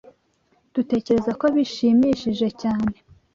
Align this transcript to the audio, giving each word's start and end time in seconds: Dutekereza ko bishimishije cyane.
Dutekereza 0.73 1.31
ko 1.39 1.45
bishimishije 1.55 2.47
cyane. 2.61 2.95